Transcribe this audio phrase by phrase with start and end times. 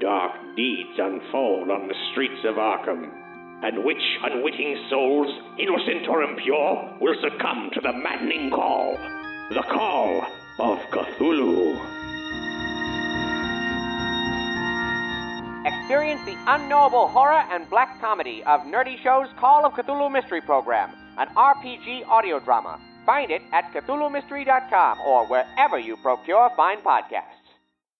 [0.00, 3.10] dark deeds unfold on the streets of Arkham?
[3.62, 8.96] And which unwitting souls, innocent or impure, will succumb to the maddening call?
[9.50, 10.22] The call
[10.60, 11.96] of Cthulhu.
[15.66, 20.90] Experience the unknowable horror and black comedy of Nerdy Show's Call of Cthulhu Mystery Program,
[21.18, 22.78] an RPG audio drama.
[23.06, 27.45] Find it at CthulhuMystery.com or wherever you procure fine podcasts.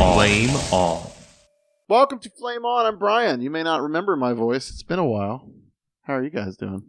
[0.00, 0.14] On.
[0.14, 1.10] Flame On.
[1.88, 2.86] Welcome to Flame On.
[2.86, 3.40] I'm Brian.
[3.40, 4.70] You may not remember my voice.
[4.70, 5.50] It's been a while.
[6.02, 6.82] How are you guys doing?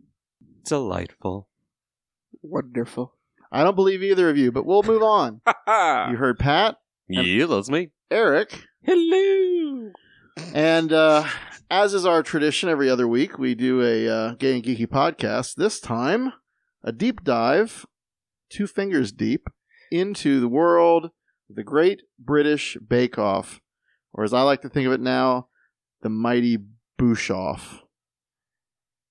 [0.66, 1.50] Delightful.
[2.42, 3.16] Wonderful.
[3.52, 5.42] I don't believe either of you, but we'll move on.
[5.68, 6.78] You heard Pat,
[7.08, 7.90] Yeah, that's me.
[8.10, 9.92] Eric, Hello!
[10.54, 11.28] and uh,
[11.70, 15.56] as is our tradition every other week, we do a uh, gay and geeky podcast.
[15.56, 16.34] This time,
[16.84, 17.86] a deep dive,
[18.50, 19.48] two fingers deep,
[19.92, 21.12] into the world of
[21.50, 23.60] the Great British Bake Off,
[24.14, 25.48] or as I like to think of it now,
[26.02, 26.58] the mighty
[27.00, 27.84] Boosh Off.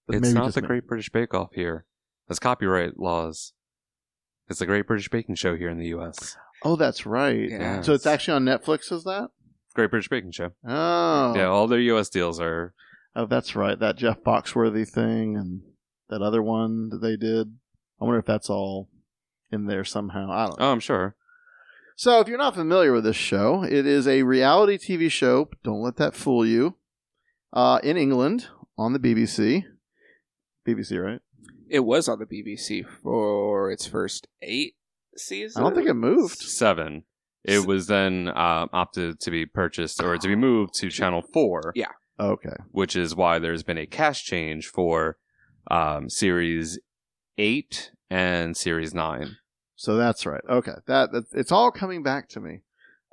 [0.09, 0.69] It's maybe not the me.
[0.69, 1.85] Great British Bake Off here.
[2.29, 3.53] There's copyright laws.
[4.49, 6.37] It's the Great British Baking Show here in the U.S.
[6.65, 7.49] Oh, that's right.
[7.51, 7.83] Yeah.
[7.83, 9.29] So it's actually on Netflix, is that?
[9.75, 10.51] Great British Baking Show.
[10.67, 12.09] Oh, Yeah, all their U.S.
[12.09, 12.73] deals are.
[13.15, 13.79] oh, that's right.
[13.79, 15.61] That Jeff Foxworthy thing and
[16.09, 17.49] that other one that they did.
[18.01, 18.89] I wonder if that's all
[19.53, 20.31] in there somehow.
[20.31, 20.67] I don't know.
[20.67, 21.15] Oh, I'm sure.
[21.99, 25.49] So, if you're not familiar with this show, it is a reality TV show.
[25.65, 26.77] Don't let that fool you.
[27.53, 28.47] Uh, in England
[28.79, 29.65] on the BBC.
[30.65, 31.21] BBC, right?
[31.69, 34.77] It was on the BBC for its first eight
[35.17, 35.57] seasons.
[35.57, 36.39] I don't think it moved.
[36.39, 37.03] Seven.
[37.43, 41.73] It was then uh, opted to be purchased or to be moved to Channel 4.
[41.75, 41.87] Yeah.
[42.21, 42.55] Okay.
[42.71, 45.17] Which is why there's been a cast change for
[45.69, 46.79] um, Series
[47.39, 49.37] 8 and Series 9.
[49.79, 50.43] So that's right.
[50.51, 52.63] Okay, that, that it's all coming back to me.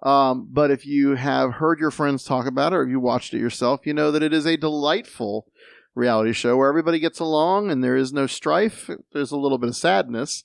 [0.02, 3.40] Um, but if you have heard your friends talk about it, or you watched it
[3.40, 5.46] yourself, you know that it is a delightful
[5.94, 8.90] reality show where everybody gets along and there is no strife.
[9.14, 10.44] There's a little bit of sadness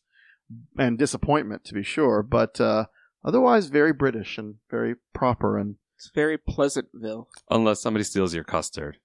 [0.78, 2.84] and disappointment, to be sure, but uh,
[3.24, 5.56] otherwise very British and very proper.
[5.56, 7.28] And It's very Pleasantville.
[7.48, 8.98] Unless somebody steals your custard.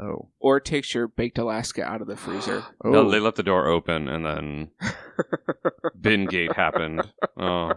[0.00, 2.64] Oh, Or takes your baked Alaska out of the freezer.
[2.84, 4.70] oh, No, they left the door open and then
[6.00, 7.02] bin gate happened.
[7.38, 7.72] Oh.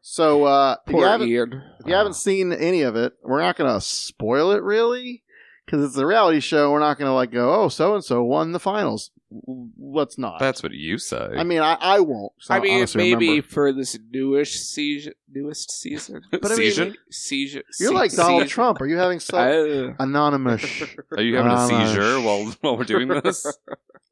[0.00, 1.62] so uh, if you Poor haven't Ian.
[1.80, 5.22] If you haven't seen any of it, we're not going to spoil it really
[5.64, 6.70] because it's a reality show.
[6.72, 9.10] We're not going to like go, oh, so and so won the finals.
[9.30, 10.38] Let's not.
[10.40, 11.28] That's what you say.
[11.36, 12.32] I mean, I, I won't.
[12.40, 13.46] So I mean, maybe remember.
[13.48, 16.22] for this newish season, newest season.
[16.30, 16.96] But I mean, Season?
[17.10, 17.62] Season.
[17.78, 18.48] You're se- like Donald season.
[18.54, 18.80] Trump.
[18.80, 20.64] Are you having so Uh, anonymous?
[21.16, 23.46] Are you having a Um, uh, seizure while while we're doing this?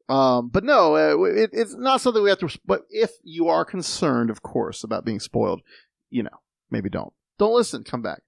[0.07, 2.59] Um, but no, uh, it, it's not something we have to.
[2.65, 5.61] But if you are concerned, of course, about being spoiled,
[6.11, 7.11] you know, maybe don't.
[7.39, 7.83] Don't listen.
[7.83, 8.21] Come back.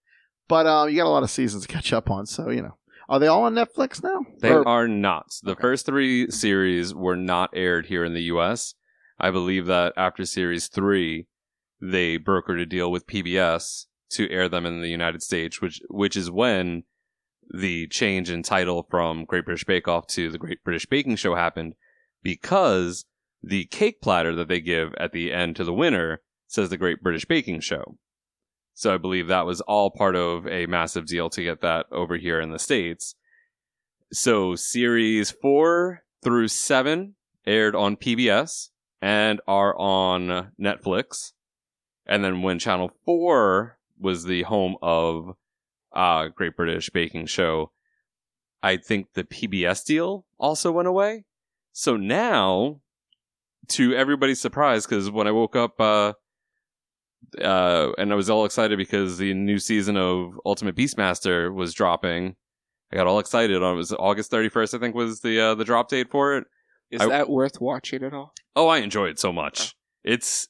[0.48, 2.76] But um, you got a lot of seasons to catch up on, so you know.
[3.10, 4.20] Are they all on Netflix now?
[4.40, 5.32] They Or- are not.
[5.44, 5.62] The Okay.
[5.62, 8.76] first three series were not aired here in the U.S.
[9.20, 11.26] I believe that after series three,
[11.82, 16.16] they brokered a deal with PBS to air them in the United States, which which
[16.16, 16.84] is when
[17.52, 21.34] the change in title from Great British Bake Off to the Great British Baking Show
[21.34, 21.74] happened,
[22.22, 23.06] because
[23.42, 27.02] the cake platter that they give at the end to the winner says the Great
[27.02, 27.98] British Baking Show.
[28.80, 32.16] So I believe that was all part of a massive deal to get that over
[32.16, 33.14] here in the States.
[34.14, 37.16] So series four through seven
[37.46, 38.70] aired on PBS
[39.02, 41.34] and are on Netflix.
[42.06, 45.36] And then when Channel 4 was the home of
[45.92, 47.74] uh, Great British Baking Show,
[48.64, 51.26] I think the PBS deal also went away.
[51.74, 52.80] So now,
[53.72, 56.14] to everybody's surprise, because when I woke up, uh,
[57.42, 62.36] uh, and I was all excited because the new season of Ultimate Beastmaster was dropping.
[62.92, 63.62] I got all excited.
[63.62, 66.46] On it was August 31st, I think, was the uh, the drop date for it.
[66.92, 68.34] Is I- that worth watching at all?
[68.56, 69.76] Oh, I enjoy it so much.
[70.04, 70.48] It's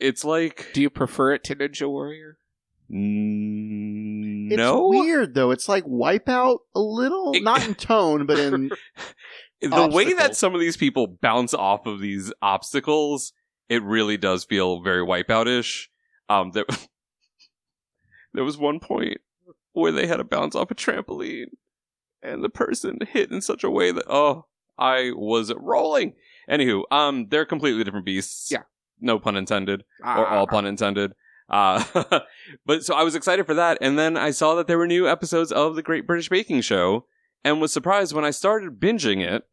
[0.00, 2.36] it's like Do you prefer it to Ninja Warrior?
[2.90, 4.88] Mm, It's no.
[4.88, 5.50] weird though.
[5.50, 8.70] It's like Wipeout a little, It- not in tone, but in
[9.60, 13.32] the way that some of these people bounce off of these obstacles,
[13.72, 15.90] it really does feel very wipeout-ish.
[16.28, 16.66] Um, there,
[18.34, 19.18] there was one point
[19.72, 21.46] where they had to bounce off a trampoline,
[22.22, 24.46] and the person hit in such a way that oh,
[24.78, 26.14] I was rolling.
[26.50, 28.50] Anywho, um, they're completely different beasts.
[28.50, 28.62] Yeah.
[29.00, 29.84] no pun intended.
[30.02, 30.38] or Ah.
[30.38, 31.12] all pun intended.
[31.48, 31.82] Uh,
[32.66, 35.08] but so I was excited for that, and then I saw that there were new
[35.08, 37.06] episodes of the Great British Baking Show,
[37.44, 39.44] and was surprised when I started binging it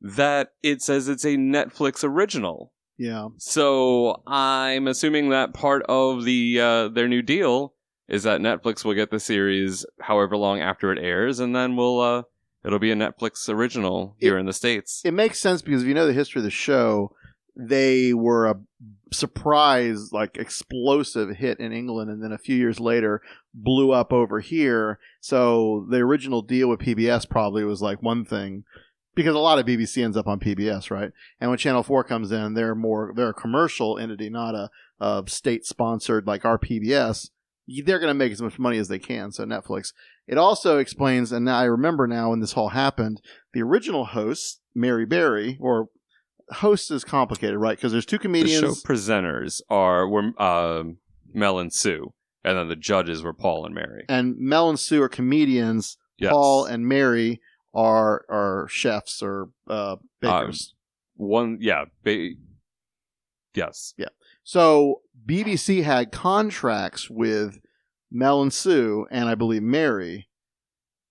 [0.00, 2.72] that it says it's a Netflix original.
[2.96, 3.28] Yeah.
[3.38, 7.74] So I'm assuming that part of the uh, their new deal
[8.08, 12.00] is that Netflix will get the series however long after it airs, and then we'll
[12.00, 12.22] uh,
[12.64, 15.02] it'll be a Netflix original here in the states.
[15.04, 17.14] It makes sense because if you know the history of the show,
[17.56, 18.60] they were a
[19.12, 24.40] surprise, like explosive hit in England, and then a few years later blew up over
[24.40, 24.98] here.
[25.20, 28.64] So the original deal with PBS probably was like one thing.
[29.14, 31.12] Because a lot of BBC ends up on PBS, right?
[31.40, 34.70] And when Channel Four comes in, they're more they're a commercial entity, not a,
[35.00, 37.30] a state sponsored like our PBS.
[37.66, 39.32] They're going to make as much money as they can.
[39.32, 39.92] So Netflix.
[40.26, 43.20] It also explains, and now I remember now when this all happened,
[43.52, 45.88] the original host, Mary Berry, or
[46.50, 47.76] host is complicated, right?
[47.76, 48.60] Because there's two The comedians.
[48.60, 50.96] show presenters are were um,
[51.32, 52.12] Mel and Sue,
[52.42, 54.04] and then the judges were Paul and Mary.
[54.08, 55.96] and Mel and Sue are comedians.
[56.18, 56.30] Yes.
[56.32, 57.40] Paul and Mary
[57.74, 60.74] are are chefs or uh, bakers.
[61.16, 62.30] One, yeah, ba-
[63.54, 64.08] yes, yeah.
[64.42, 67.60] so BBC had contracts with
[68.10, 70.28] Mel and Sue, and I believe Mary,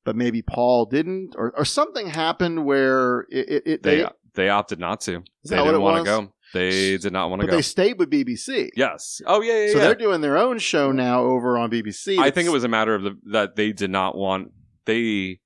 [0.04, 4.50] but maybe Paul didn't, or, or something happened where it, it, it they they, they
[4.50, 5.24] opted not to.
[5.44, 6.34] Is They didn't want to go.
[6.54, 7.56] They did not want to go.
[7.56, 8.70] they stayed with BBC.
[8.76, 9.22] yes.
[9.26, 9.72] Oh yeah, yeah.
[9.72, 9.84] So yeah.
[9.86, 12.20] they're doing their own show now over on BBC.
[12.20, 14.52] I think it was a matter of the, that they did not want.
[14.86, 15.40] They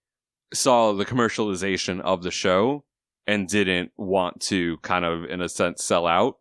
[0.54, 2.84] saw the commercialization of the show
[3.26, 6.38] and didn't want to kind of, in a sense, sell out.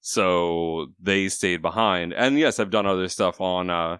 [0.00, 2.12] So they stayed behind.
[2.12, 3.98] And yes, I've done other stuff on uh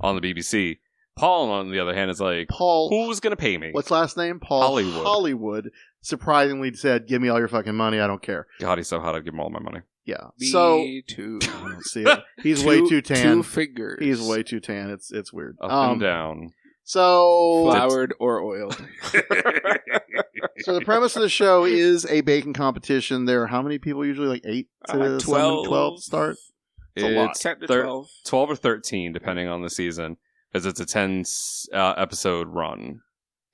[0.00, 0.78] on the BBC.
[1.16, 2.88] Paul, on the other hand, is like, Paul.
[2.88, 3.68] who's gonna pay me?
[3.70, 4.40] What's last name?
[4.40, 5.06] Paul Hollywood.
[5.06, 5.70] Hollywood
[6.00, 8.00] surprisingly said, "Give me all your fucking money.
[8.00, 9.14] I don't care." God, he's so hot.
[9.14, 9.80] I'd give him all my money.
[10.04, 10.24] Yeah.
[10.40, 11.38] Me so too.
[11.42, 12.18] I don't see it.
[12.42, 13.22] He's way too tan.
[13.36, 13.98] Two fingers.
[14.02, 14.90] He's way too tan.
[14.90, 15.56] It's it's weird.
[15.62, 16.52] Up Um, and down.
[16.86, 18.74] So floured or oiled.
[20.58, 23.24] so the premise of the show is a baking competition.
[23.24, 24.28] There are how many people usually?
[24.28, 25.66] Like eight to Uh, 12.
[25.66, 26.36] 12 start.
[26.94, 27.34] It's a lot.
[27.34, 28.06] 10 to thir- 12.
[28.26, 30.16] 12 or 13, depending on the season,
[30.52, 31.24] because it's a 10
[31.72, 33.00] uh, episode run.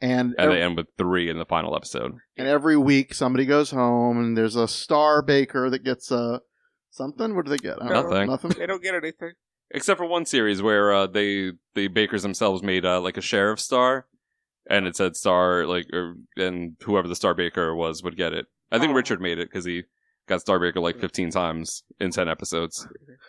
[0.02, 2.12] And And ev- they end with three in the final episode.
[2.36, 6.40] and every week somebody goes home and there's a star baker that gets a
[6.90, 7.36] something.
[7.36, 7.80] What do they get?
[7.82, 8.10] I don't know.
[8.10, 8.26] Nothing.
[8.30, 8.50] Nothing.
[8.58, 9.32] They don't get anything.
[9.72, 13.60] Except for one series where uh, they the bakers themselves made uh, like a sheriff
[13.60, 14.06] star,
[14.68, 18.46] and it said star like, or, and whoever the star baker was would get it.
[18.72, 18.94] I think Oh.
[18.94, 19.84] Richard made it because he
[20.26, 22.86] got star baker like 15 times in 10 episodes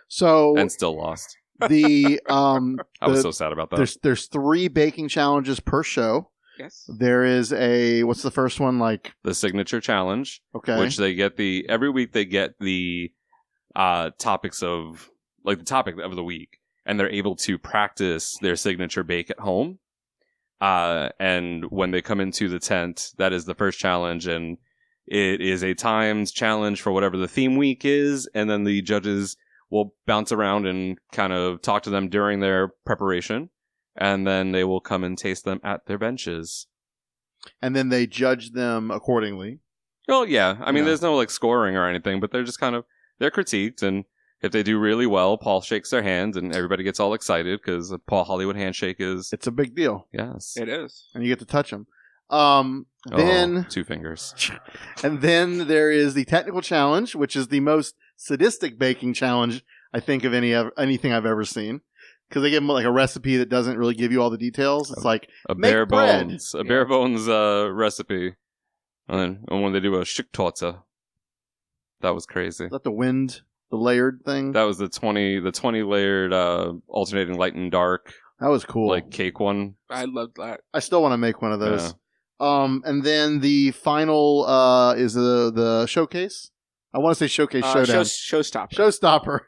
[0.07, 1.35] So and still lost.
[1.67, 3.77] the um I was the- so sad about that.
[3.77, 6.29] there's there's three baking challenges per show.
[6.59, 6.87] Yes.
[6.99, 9.13] There is a what's the first one like?
[9.23, 13.11] The signature challenge, Okay, which they get the every week they get the
[13.75, 15.09] uh topics of
[15.43, 19.39] like the topic of the week and they're able to practice their signature bake at
[19.39, 19.79] home
[20.59, 24.57] uh and when they come into the tent that is the first challenge and
[25.07, 29.35] it is a timed challenge for whatever the theme week is and then the judges
[29.69, 33.49] will bounce around and kind of talk to them during their preparation
[33.95, 36.67] and then they will come and taste them at their benches
[37.61, 39.59] and then they judge them accordingly.
[40.07, 40.57] Well, yeah.
[40.61, 40.89] I mean, Yeah.
[40.89, 42.85] there's no like scoring or anything, but they're just kind of
[43.17, 44.05] they're critiqued, and
[44.41, 47.89] if they do really well, Paul shakes their hand, and everybody gets all excited because
[47.89, 50.55] the Paul Hollywood handshake is It's a big deal, yes.
[50.57, 51.07] It is.
[51.13, 51.87] and you get to touch them.
[52.29, 54.35] Um, Oh, then two fingers.
[55.03, 59.99] and then there is the technical challenge, which is the most sadistic baking challenge I
[59.99, 61.81] think of any ever, anything I've ever seen.
[62.29, 64.91] Because they give them like a recipe that doesn't really give you all the details.
[64.91, 66.27] It's like A Make bare bread.
[66.27, 68.35] bones, a bare bones uh, recipe,
[69.09, 70.81] and then and when they do a Schichttorte,
[72.01, 72.65] that was crazy.
[72.65, 74.51] is that the wind, the layered thing.
[74.51, 78.89] That was the twenty the twenty layered uh, alternating light and dark That was cool.
[78.89, 79.75] like cake one.
[79.89, 80.59] I loved that.
[80.73, 81.95] I still want to make one of those.
[82.39, 86.51] Um, and then the final uh is the the showcase.
[86.93, 88.73] I want to say showcase Uh, showdown, show, showstopper.
[88.73, 89.39] showstopper,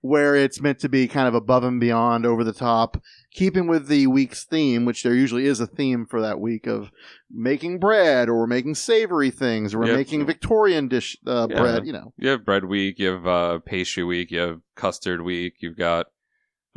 [0.00, 3.02] where it's meant to be kind of above and beyond, over the top,
[3.32, 6.90] keeping with the week's theme, which there usually is a theme for that week of
[7.30, 9.96] making bread or making savory things or Yep.
[9.96, 11.56] making Victorian dish uh, Yeah.
[11.56, 11.86] bread.
[11.86, 15.54] You know, You have bread week, you have uh, pastry week, you have custard week,
[15.60, 16.06] you've got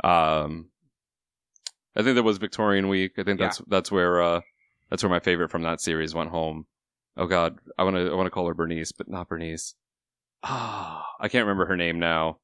[0.02, 0.68] um
[1.94, 3.12] I think there was Victorian week.
[3.18, 4.40] I think that's that's where uh
[4.90, 6.66] that's where my favorite from that series went home.
[7.16, 9.74] Oh god, I want to I want to call her Bernice, but not Bernice.
[10.42, 12.38] Ah, I can't remember her name now.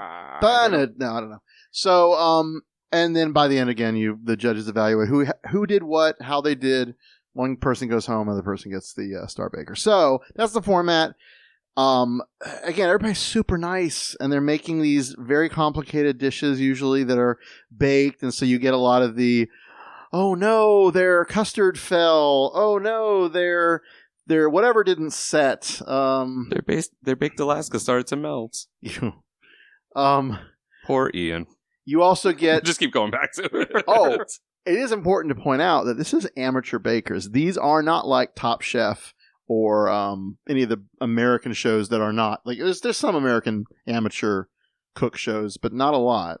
[0.00, 1.42] Uh, I but don't no, I don't know.
[1.70, 5.82] So, um, and then by the end again, you the judges evaluate who who did
[5.82, 6.94] what, how they did.
[7.32, 9.76] One person goes home, other person gets the uh, star baker.
[9.76, 11.14] So that's the format.
[11.76, 12.22] Um,
[12.64, 17.38] again, everybody's super nice, and they're making these very complicated dishes usually that are
[17.74, 19.48] baked, and so you get a lot of the,
[20.12, 22.50] oh no, their custard fell.
[22.54, 23.82] Oh no, their
[24.26, 25.80] their whatever didn't set.
[25.86, 28.66] Um, Their based their baked Alaska started to melt.
[28.80, 29.12] you,
[29.96, 30.38] um,
[30.86, 31.46] Poor Ian.
[31.84, 33.84] you also get Just keep going back to it.
[33.88, 34.12] Oh.
[34.14, 37.30] it is important to point out that this is amateur bakers.
[37.30, 39.12] These are not like Top Chef
[39.48, 43.64] or um, any of the American shows that are not like there's there's some American
[43.86, 44.44] amateur
[44.94, 46.38] cook shows, but not a lot.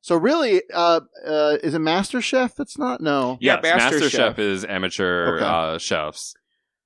[0.00, 2.54] So really, uh, uh, is it Master Chef?
[2.54, 3.38] That's not no.
[3.40, 4.18] Yes, Yeah, Master Master, Chef.
[4.36, 4.38] Chef.
[4.38, 5.44] is amateur Okay.
[5.44, 6.34] uh, chefs,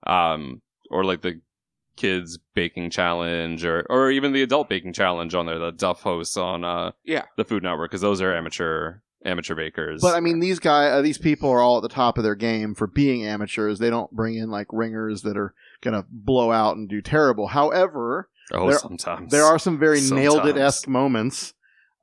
[0.07, 1.41] um, or like the
[2.01, 6.37] kids baking challenge, or or even the adult baking challenge on there that Duff hosts
[6.37, 7.25] on uh, Yeah.
[7.37, 10.01] the Food Network, because those are amateur amateur bakers.
[10.01, 12.35] But I mean, these guys, uh, these people are all at the top of their
[12.35, 13.79] game for being amateurs.
[13.79, 15.53] They don't bring in like ringers that are
[15.83, 17.49] gonna blow out and do terrible.
[17.49, 20.59] However, oh, there- sometimes There are some very nailed it Sometimes.
[20.61, 21.55] esque moments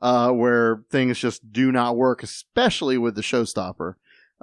[0.01, 3.95] uh, where things just do not work, especially with the showstopper.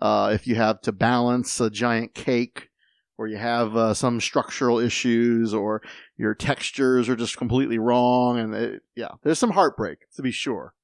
[0.02, 2.70] Uh, if you have to balance a giant cake,
[3.16, 5.82] or you have uh, some structural issues, or
[6.16, 10.74] your textures are just completely wrong, and it, yeah, there's some heartbreak to be sure.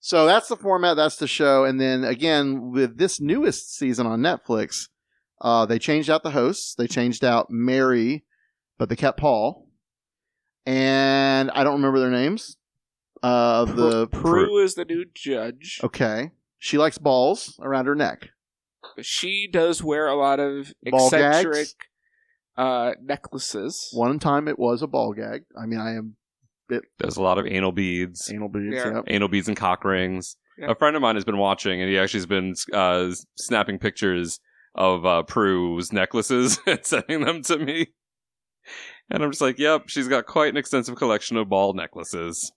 [0.00, 4.20] So that's the format, that's the show, and then again with this newest season on
[4.20, 4.88] Netflix,
[5.40, 6.74] uh, they changed out the hosts.
[6.74, 8.24] They changed out Mary,
[8.78, 9.66] but they kept Paul
[10.66, 12.56] and I don't remember their names.
[13.22, 15.80] Uh, the Prue is the new judge.
[15.82, 18.30] okay, she likes balls around her neck.
[19.02, 21.68] She does wear a lot of Ball eccentric
[22.56, 23.88] uh, necklaces.
[23.92, 25.44] One time it was a ball gag.
[25.60, 26.16] I mean, I am
[26.68, 28.74] There's a lot of anal beads, anal beads.
[28.74, 28.94] Yeah.
[28.96, 29.04] Yep.
[29.08, 30.36] anal beads and cock rings.
[30.58, 30.72] Yeah.
[30.72, 34.40] A friend of mine has been watching, and he actually has been uh, snapping pictures
[34.74, 37.88] of uh, Prue's necklaces and sending them to me.
[39.10, 42.52] And I'm just like, yep, she's got quite an extensive collection of ball necklaces.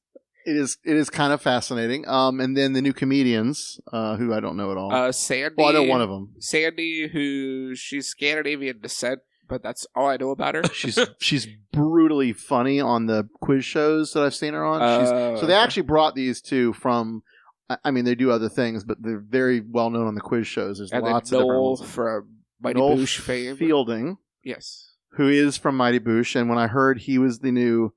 [0.45, 2.07] It is it is kind of fascinating.
[2.07, 4.93] Um, and then the new comedians, uh, who I don't know at all.
[4.93, 5.55] Uh, Sandi.
[5.57, 6.33] well, I know one of them.
[6.39, 10.63] Sandi, who she's Scandinavian descent, but that's all I know about her.
[10.73, 14.79] She's she's brutally funny on the quiz shows that I've seen her on.
[15.01, 17.23] She's, Oh, so they actually brought these two from.
[17.85, 20.77] I- mean, they do other things, but they're very well known on the quiz shows.
[20.79, 21.81] There's lots of different ones.
[21.83, 22.27] from
[22.61, 23.55] Mighty Noel Boosh fame.
[23.55, 24.17] Fielding.
[24.43, 24.91] Yes.
[25.13, 27.93] who is from Mighty Boosh, and when I heard he was the new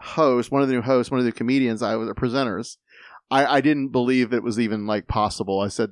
[0.00, 2.76] host, one of the new hosts, one of the comedians, I was presenters.
[3.30, 5.60] I, I didn't believe it was even like possible.
[5.60, 5.90] I said,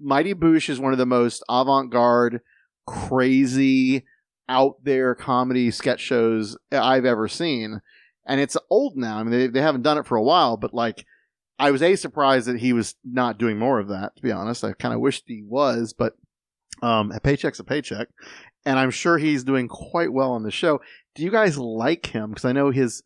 [0.00, 2.40] Mighty Boosh is one of the most avant-garde,
[2.86, 4.04] crazy,
[4.48, 7.80] out there comedy sketch shows I've ever seen,
[8.26, 9.18] and it's old now.
[9.18, 11.04] I mean, they they haven't done it for a while, but like.
[11.58, 14.16] I was a surprised that he was not doing more of that.
[14.16, 16.14] To be honest, I kind of wished he was, but
[16.82, 18.08] um, a paycheck's a paycheck
[18.64, 20.80] and I'm sure he's doing quite well on the show.
[21.14, 22.30] Do you guys like him?
[22.30, 23.02] Because I know his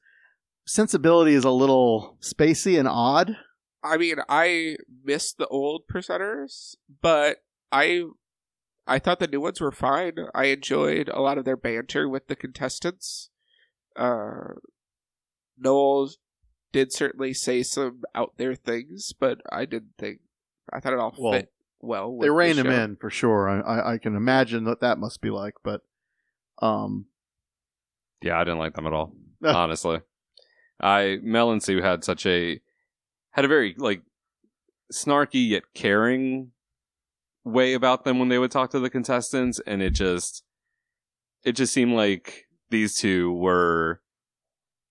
[0.66, 3.36] sensibility is a little spacey and odd.
[3.82, 7.38] I mean, I missed the old presenters, but
[7.72, 8.04] I
[8.86, 10.14] I thought the new ones were fine.
[10.34, 13.30] I enjoyed a lot of their banter with the contestants.
[13.96, 14.54] Uh,
[15.58, 16.10] Noel
[16.72, 20.20] did certainly say some out there things, but I didn't think
[20.72, 21.52] I thought it all Well, fit.
[21.80, 22.10] well.
[22.12, 23.48] with They the reined him in for sure.
[23.48, 25.54] I, I, I can imagine what that must be like.
[25.62, 25.82] But
[26.60, 27.06] um,
[28.20, 29.12] Yeah, I didn't like them at all.
[29.44, 30.00] honestly,
[30.80, 32.60] I Mel and Sue had such a
[33.30, 34.02] had a very like
[34.92, 36.52] snarky yet caring
[37.44, 40.42] way about them when they would talk to the contestants, and it just
[41.44, 44.00] it just seemed like these two were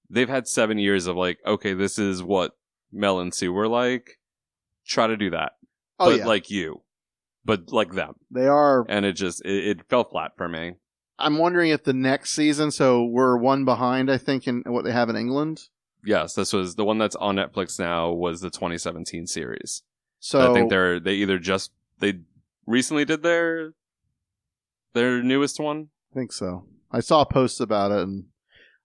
[0.10, 2.54] they've had seven years of like okay, this is what
[2.92, 4.20] Mel and Sue were like.
[4.88, 5.54] Try to do that,
[6.00, 6.84] oh but yeah, like you,
[7.44, 8.86] but like them, they are.
[8.88, 10.76] and it just it, it fell flat for me.
[11.18, 12.72] I'm wondering if the next season.
[12.72, 15.70] So we're one behind, I think, in what they have in England.
[16.06, 18.12] Yes, this was the one that's on Netflix now.
[18.12, 19.84] Was the 2017 series.
[20.20, 22.20] So I think they're they either just they
[22.66, 23.74] recently did their
[24.94, 25.90] their newest one.
[26.12, 26.66] I think so.
[26.92, 28.26] I saw posts about it, and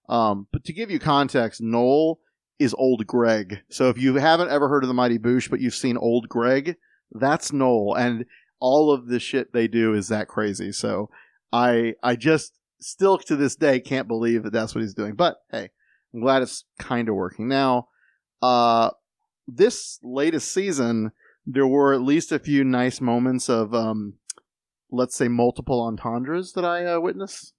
[0.09, 2.19] um, but to give you context, Noel
[2.59, 3.61] is old Greg.
[3.69, 6.75] So if you haven't ever heard of the Mighty Boosh, but you've seen old Greg,
[7.11, 8.25] that's Noel, and
[8.59, 10.71] all of the shit they do is that crazy.
[10.71, 11.09] So
[11.51, 15.15] I I just still to this day can't believe that that's what he's doing.
[15.15, 15.69] But hey,
[16.13, 17.87] I'm glad it's kind of working now.
[18.41, 18.91] Uh,
[19.47, 21.11] this latest season,
[21.45, 24.15] there were at least a few nice moments of um,
[24.91, 27.53] let's say multiple entendres that I uh, witnessed.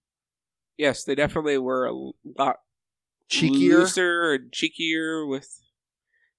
[0.76, 1.92] Yes, they definitely were a
[2.38, 2.56] lot
[3.30, 3.78] Cheekier.
[3.80, 5.49] looser and cheekier with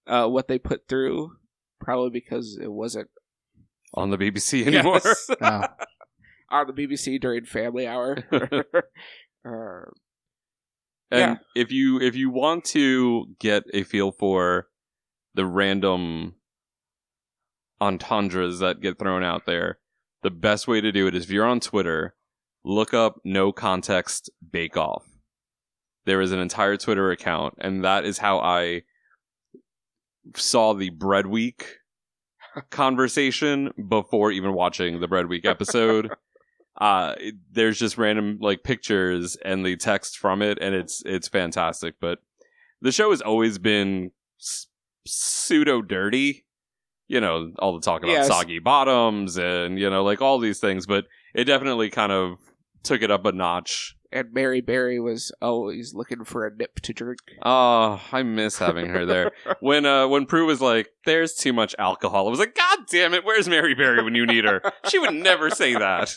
[0.07, 1.33] uh, what they put through.
[1.79, 3.09] Probably because it wasn't
[3.93, 5.01] on the BBC anymore.
[5.05, 5.29] Yes.
[5.41, 5.69] Wow.
[6.49, 8.17] on the BBC during Family Hour.
[9.45, 9.91] uh,
[11.13, 11.61] And Yeah.
[11.61, 14.67] if you if you want to get a feel for
[15.35, 16.35] the random
[17.79, 19.79] entendres that get thrown out there,
[20.23, 22.15] the best way to do it is if you're on Twitter,
[22.63, 25.05] look up no context bake off.
[26.05, 28.83] There is an entire Twitter account, and that is how I
[30.35, 31.65] saw the Bread Week
[32.71, 36.11] conversation before even watching the Bread Week episode.
[36.83, 37.15] uh
[37.51, 42.19] there's just random like pictures and the text from it and it's it's fantastic but
[42.81, 44.67] the show has always been s-
[45.07, 46.45] pseudo dirty
[47.07, 48.27] you know all the talk about Yes.
[48.27, 52.37] soggy bottoms and you know like all these things but it definitely kind of
[52.83, 56.93] took it up a notch and Mary Berry was always looking for a nip to
[56.93, 57.19] drink.
[57.43, 61.73] oh i miss having her there when uh when prue was like there's too much
[61.79, 64.99] alcohol i was like god damn it where's mary berry when you need her she
[64.99, 66.13] would never say that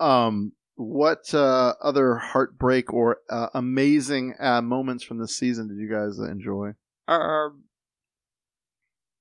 [0.00, 5.88] Um, what uh, other heartbreak or uh, amazing uh, moments from this season did you
[5.88, 6.72] guys enjoy?
[7.06, 7.64] Um,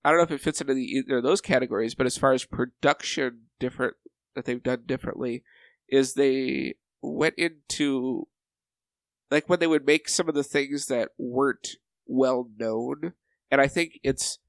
[0.03, 2.33] I don't know if it fits into the, either of those categories, but as far
[2.33, 3.95] as production different
[4.35, 5.43] that they've done differently,
[5.87, 8.27] is they went into
[9.29, 13.13] like when they would make some of the things that weren't well known,
[13.51, 14.39] and I think it's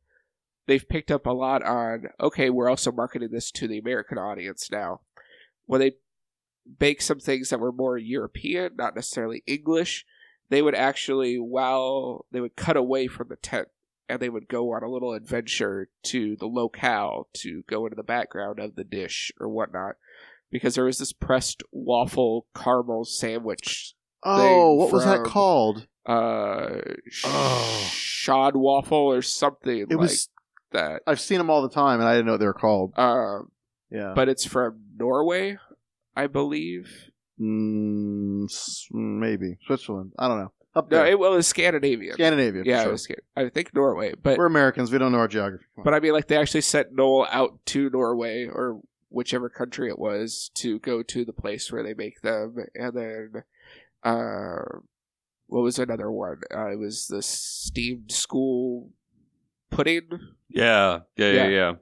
[0.66, 2.04] they've picked up a lot on.
[2.20, 5.00] Okay, we're also marketing this to the American audience now.
[5.66, 5.92] When they
[6.78, 10.04] bake some things that were more European, not necessarily English,
[10.48, 13.68] they would actually, while they would cut away from the tent
[14.08, 18.02] and they would go on a little adventure to the locale to go into the
[18.02, 19.96] background of the dish or whatnot.
[20.50, 23.94] Because there was this pressed waffle caramel sandwich.
[24.22, 25.86] Oh, what was that called?
[26.06, 26.80] Uh,
[27.24, 27.88] Oh.
[27.90, 30.28] shod waffle or something It like was.
[30.72, 31.02] that.
[31.06, 32.92] I've seen them all the time, and I didn't know what they were called.
[32.98, 33.50] Um,
[33.90, 35.58] Yeah, but it's from Norway,
[36.16, 37.10] I believe.
[37.40, 38.46] mm,
[38.92, 40.12] maybe Switzerland.
[40.18, 40.52] I don't know.
[40.76, 42.14] Up No, there, it well, it was Scandinavian.
[42.14, 42.62] Scandinavia.
[42.64, 42.88] yeah, sure.
[42.88, 44.90] it was, Scan- I think Norway, but we're Americans.
[44.90, 45.64] We don't know our geography.
[45.82, 49.98] But I mean, like they actually sent Noel out to Norway or whichever country it
[49.98, 53.42] was to go to the place where they make them, and then
[54.02, 54.62] uh,
[55.46, 56.40] what was another one?
[56.52, 58.90] Uh, it was the steamed school
[59.70, 60.08] pudding,
[60.48, 61.72] yeah yeah yeah yeah, Yeah.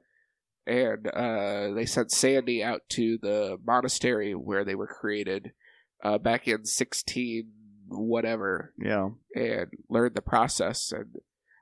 [0.67, 5.53] And uh, they sent Sandi out to the monastery where they were created
[6.05, 7.51] uh, back in sixteen
[7.89, 11.07] whatever yeah, and learned the process and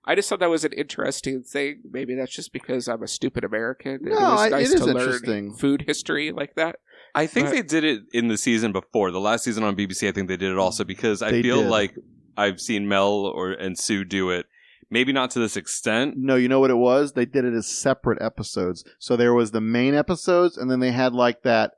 [0.05, 1.83] I just thought that was an interesting thing.
[1.91, 3.99] Maybe that's just because I'm a stupid American.
[4.03, 5.53] No, it was I- nice it is to learn interesting.
[5.55, 6.77] food history like that.
[7.15, 9.11] I think But- they did it in the season before.
[9.11, 11.71] The last season on BBC, I think they did it also because I feel did.
[11.71, 11.95] like
[12.37, 14.47] I've seen Mel or and Sue do it.
[14.91, 16.15] Maybe not to this extent.
[16.17, 17.13] No, you know what it was?
[17.13, 18.85] They did it as separate episodes.
[18.99, 21.73] So there was the main episodes, and then they had like that.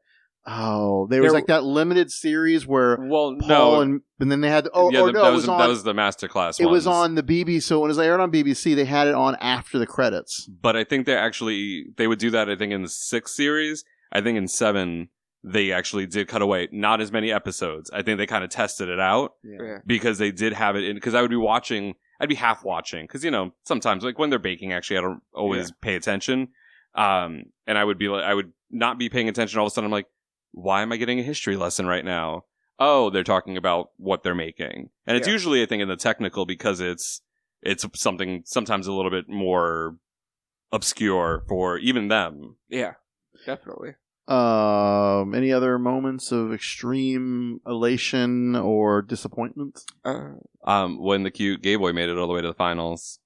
[0.45, 4.41] Oh, there was There- like that limited series where Well, Paul no, and and then
[4.41, 5.93] they had oh, yeah, or the- no, that it was, was on that was the
[5.93, 6.59] masterclass.
[6.61, 6.97] it was ones.
[7.11, 7.63] on the BBC.
[7.63, 10.49] So when it was aired on BBC, they had it on after the credits.
[10.61, 12.49] but I think they actually they would do that.
[12.51, 15.11] I think in the sixth series, I think in seven
[15.45, 17.89] they actually did cut away not as many episodes.
[17.93, 19.79] I think they kind of tested it out Yeah.
[19.87, 20.95] because they did have it in.
[20.97, 24.31] Because I would be watching, I'd be half watching because you know sometimes like when
[24.31, 26.49] they're baking, actually I don't always pay attention.
[26.95, 29.59] Um, and I would be like, I would not be paying attention.
[29.59, 30.07] All of a sudden, I'm like,
[30.53, 32.45] why am I getting a history lesson right now?
[32.79, 35.33] Oh, they're talking about what they're making, and it's Yeah.
[35.33, 37.23] usually I think in the technical because it's
[37.61, 39.97] it's something sometimes a little bit more
[40.71, 42.57] obscure for even them.
[42.69, 42.95] Yeah,
[43.47, 43.95] definitely.
[44.33, 49.81] Um, any other moments of extreme elation or disappointment?
[50.05, 50.31] Uh,
[50.65, 53.19] Um, when the cute gay boy made it all the way to the finals.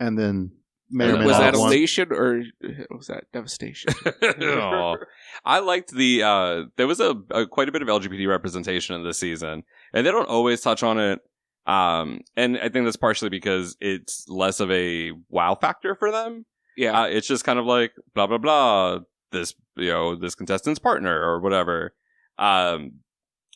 [0.00, 0.52] And then
[0.90, 1.72] may or And may was not that have won.
[1.72, 2.42] elation or
[2.90, 3.92] was that devastation?
[4.22, 4.96] Aw.
[5.44, 9.04] I liked the uh there was a, a quite a bit of LGBT representation in
[9.04, 11.20] this season, and they don't always touch on it.
[11.66, 16.46] Um, and I think that's partially because it's less of a wow factor for them.
[16.78, 19.00] yeah, Uh, it's just kind of like blah blah blah.
[19.30, 21.94] This you know this contestant's partner or whatever.
[22.38, 23.00] Um,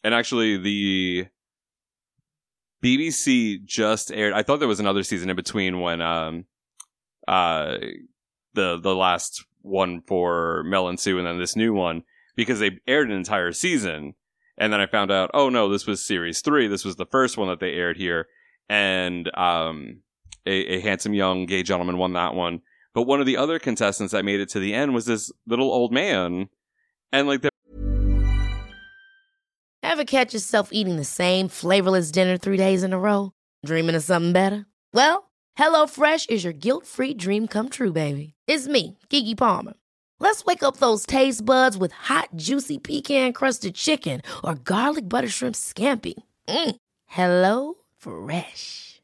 [0.04, 1.26] and actually the
[2.82, 4.32] BBC just aired.
[4.32, 6.44] I thought there was another season in between when um
[7.28, 7.78] uh
[8.54, 12.02] the the last one for Mel and Sue and then this new one
[12.36, 14.14] because they aired an entire season.
[14.58, 16.66] And then I found out, oh no, this was series three.
[16.66, 18.26] This was the first one that they aired here.
[18.68, 20.02] And um,
[20.46, 22.60] a, a handsome young gay gentleman won that one.
[22.94, 25.72] But one of the other contestants that made it to the end was this little
[25.72, 26.48] old man.
[27.12, 27.42] And like,
[29.82, 33.32] Ever catch yourself eating the same flavorless dinner three days in a row?
[33.66, 34.64] Dreaming of something better?
[34.94, 38.34] Well, HelloFresh is your guilt free dream come true, baby.
[38.46, 39.74] It's me, Keke Palmer.
[40.18, 45.28] Let's wake up those taste buds with hot, juicy pecan crusted chicken or garlic butter
[45.28, 46.14] shrimp scampi.
[46.48, 46.76] Mm.
[47.06, 48.91] Hello Fresh.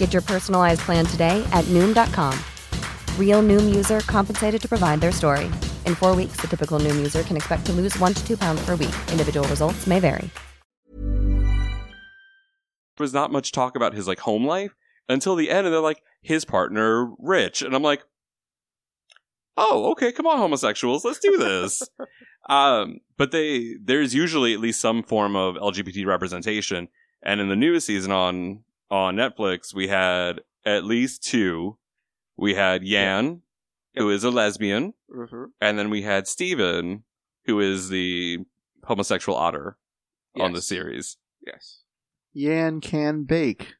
[0.00, 2.32] Get your personalized plan today at Noom.com.
[3.18, 5.44] Real Noom user compensated to provide their story.
[5.86, 8.64] In four weeks, the typical Noom user can expect to lose one to two pounds
[8.64, 8.96] per week.
[9.12, 10.28] Individual results may vary.
[12.96, 14.74] there was not much talk about his like home life
[15.08, 15.66] until the end.
[15.66, 17.60] And they're like, his partner, Rich.
[17.62, 18.02] And I'm like,
[19.56, 21.82] oh, okay, come on, homosexuals, let's do this.
[22.48, 26.88] um, but they, there's usually at least some form of LGBT representation.
[27.22, 31.78] And in the newest season on, on Netflix, we had at least two.
[32.36, 33.42] We had Yan,
[33.94, 35.46] who is a lesbian, Mhm.
[35.60, 37.04] and then we had Steven,
[37.44, 38.38] who is the
[38.84, 39.76] homosexual otter
[40.38, 41.16] on the series.
[41.46, 41.82] yes.
[42.32, 43.74] Yan can bake.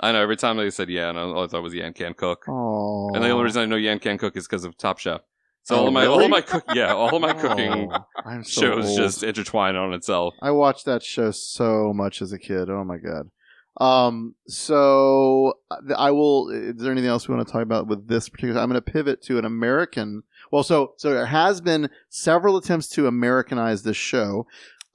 [0.00, 2.44] I know every time they said Yan, I I thought it was Yan Can Cook.
[2.48, 5.20] Oh, And the only reason I know Yan Can Cook is because of Top Chef.
[5.62, 8.42] So Oh, all of my all of my cook yeah, all of my cooking Oh,
[8.42, 8.96] so shows old.
[8.98, 10.34] just intertwine on itself.
[10.40, 12.70] I watched that show so much as a kid.
[12.70, 13.30] Oh my god.
[13.78, 14.34] Um.
[14.46, 16.48] So uh, I will.
[16.50, 18.60] Is there anything else we want to talk about with this particular?
[18.60, 20.22] I'm going to pivot to an American.
[20.50, 24.46] Well, so so there has been several attempts to Americanize this show.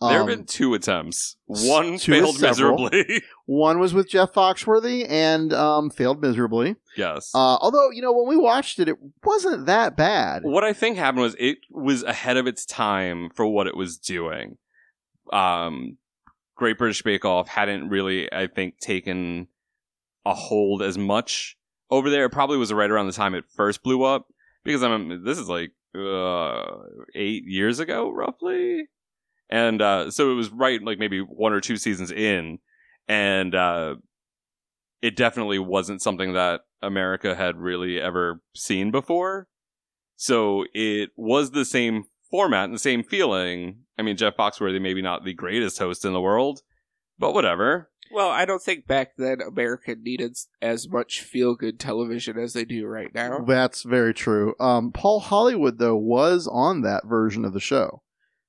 [0.01, 1.35] there have Um, been two attempts.
[1.45, 3.21] One two failed miserably.
[3.45, 6.77] One was with Jeff Foxworthy and um, failed miserably.
[6.95, 7.31] yes.
[7.35, 10.41] Uh, although you know when we watched it, it wasn't that bad.
[10.43, 13.97] what I think happened was it was ahead of its time for what it was
[13.97, 14.57] doing.
[15.33, 15.97] Um,
[16.61, 19.47] Great British Bake Off hadn't really, I think, taken
[20.23, 21.57] a hold as much
[21.89, 22.25] over there.
[22.25, 24.27] It probably was right around the time it first blew up
[24.63, 26.61] because I'm this is like uh,
[27.15, 28.83] eight years ago, roughly,
[29.49, 32.59] and uh, so it was right like maybe one or two seasons in,
[33.07, 33.95] and uh,
[35.01, 39.47] it definitely wasn't something that America had really ever seen before.
[40.15, 43.83] So it was the same format and the same feeling.
[43.99, 46.61] I mean, Jeff Foxworthy maybe not the greatest host in the world,
[47.19, 47.89] but whatever.
[48.13, 52.65] Well, I don't think back then America needed as much feel good television as they
[52.65, 53.39] do right now.
[53.39, 54.53] That's very true.
[54.59, 58.01] Um, Paul Hollywood though was on that version of the show,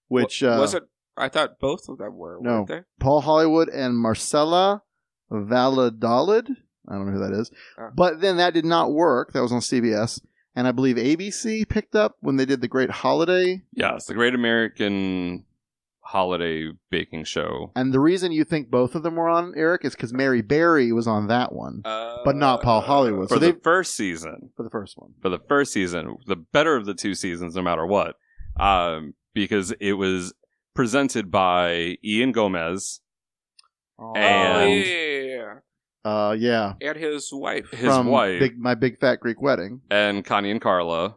[0.09, 0.85] which Wa- uh, wasn't.
[1.17, 2.39] I thought both of them were.
[2.41, 2.51] No.
[2.51, 2.81] weren't they?
[2.99, 4.83] Paul Hollywood and Marcela
[5.31, 6.49] Valladolid.
[6.89, 7.51] I don't know who that is.
[7.79, 7.91] Oh.
[7.95, 9.33] But then that did not work.
[9.33, 10.21] That was on CBS.
[10.55, 13.63] And I believe ABC picked up when they did the Great Holiday.
[13.73, 15.45] Yes, the Great American
[16.01, 17.73] Holiday Baking Show.
[17.75, 20.93] And the reason you think both of them were on, Eric, is because Mary Berry
[20.93, 23.29] was on that one, but not Paul Hollywood.
[23.29, 25.15] For So the they first season, for the first one.
[25.23, 28.17] for the first season, the better of the two seasons, no matter what,
[28.61, 30.35] um, because it was
[30.75, 33.01] presented by Ian Gomez
[33.99, 35.22] Oh, and yeah, yeah, yeah.
[36.05, 36.75] Uh, yeah.
[36.81, 37.71] and his wife.
[37.71, 39.81] his From wife Big, My Big Fat Greek Wedding.
[39.91, 41.17] and Connie and Carla.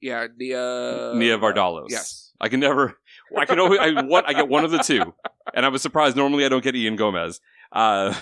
[0.00, 1.12] Yeah, Nia.
[1.14, 1.86] Nia Vardalos.
[1.88, 2.32] Yes.
[2.40, 2.98] I can never.
[3.36, 3.78] I can always.
[3.78, 5.14] I what I get one of the two,
[5.54, 6.16] and I was surprised.
[6.16, 7.40] Normally, I don't get Ian Gomez.
[7.70, 8.14] Uh,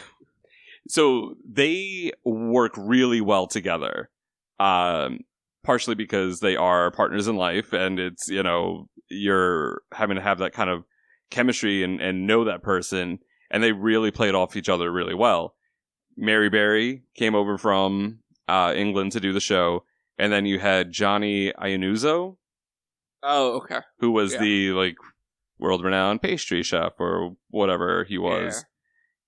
[0.89, 4.11] so they work really well together.
[4.59, 5.21] Um,
[5.63, 10.39] partially because they are partners in life, and it's you know you're having to have
[10.39, 10.85] that kind of
[11.31, 15.55] chemistry and and know that person, and they really played off each other really well.
[16.19, 19.85] Mary Berry came over from uh, England to do the show,
[20.19, 22.37] and then you had Johnny Iannuzo,
[23.23, 23.81] Oh, okay.
[24.01, 24.41] who was Yeah.
[24.41, 24.97] the like
[25.59, 28.65] world renowned pastry chef or whatever he was.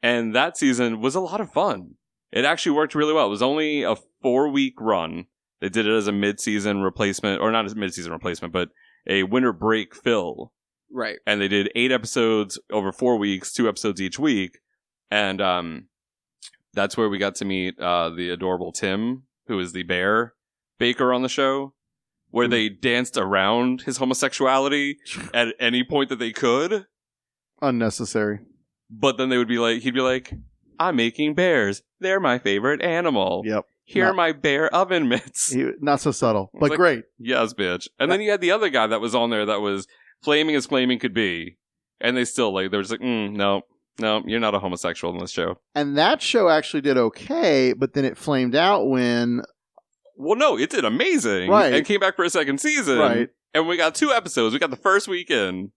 [0.03, 1.94] And that season was a lot of fun.
[2.33, 3.26] It actually worked really well.
[3.26, 5.26] It was only a four week run.
[5.61, 8.53] They did it as a mid season replacement, or not as a mid season replacement,
[8.53, 8.70] but
[9.07, 10.53] a winter break fill.
[10.90, 11.18] Right.
[11.26, 14.59] And they did eight episodes over four weeks, two episodes each week.
[15.11, 15.88] And um,
[16.75, 20.35] that's where we got to meet uh, the adorable Tim, who is the bear
[20.79, 21.75] baker on the show,
[22.31, 24.99] where they danced around his homosexuality
[25.35, 26.87] at any point that they could.
[27.61, 28.41] Unnecessary.
[28.91, 30.33] But then they would be like, he'd be like,
[30.79, 31.83] I'm making bears.
[32.01, 33.43] They're my favorite animal.
[33.45, 33.67] Yep.
[33.85, 35.53] Here are my bear oven mitts.
[35.53, 37.05] He, not so subtle, but like, great.
[37.19, 37.89] Yes, bitch.
[37.99, 39.89] And then you had the other guy that was on there that was
[40.23, 41.57] flaming as flaming could be.
[42.01, 43.63] And they still, like, they were just like, mm, no,
[44.01, 45.59] no, you're not a homosexual in this show.
[45.75, 49.43] And that show actually did okay, but then it flamed out when
[50.17, 51.51] Well, no, it did amazing.
[51.51, 51.73] Right.
[51.75, 52.99] And came back for a second season.
[52.99, 53.29] Right.
[53.55, 54.53] And we got two episodes.
[54.53, 55.71] We got the first weekend.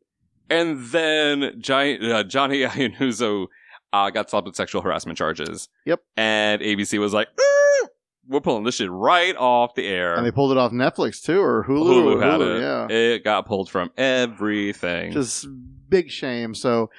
[0.49, 3.47] And then Giant, uh, Johnny Iannuzo
[3.93, 5.69] uh, got slapped with sexual harassment charges.
[5.85, 6.01] Yep.
[6.17, 7.87] And ABC was like, "Er,
[8.27, 10.15] we're pulling this shit right off the air.
[10.15, 11.83] and they pulled it off Netflix too, or Hulu.
[12.17, 12.61] Hulu Hulu, it.
[12.61, 15.11] Yeah, It got pulled from everything.
[15.13, 15.47] just
[15.89, 16.53] big shame.
[16.55, 16.89] So